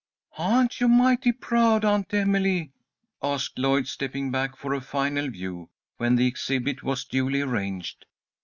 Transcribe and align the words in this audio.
"Aren't 0.39 0.81
you 0.81 0.87
mighty 0.87 1.31
proud, 1.31 1.85
Aunt 1.85 2.11
Emily?" 2.11 2.71
asked 3.21 3.59
Lloyd, 3.59 3.85
stepping 3.87 4.31
back 4.31 4.57
for 4.57 4.73
a 4.73 4.81
final 4.81 5.29
view, 5.29 5.69
when 5.97 6.15
the 6.15 6.25
exhibit 6.25 6.81
was 6.81 7.05
duly 7.05 7.41
arranged. 7.41 8.07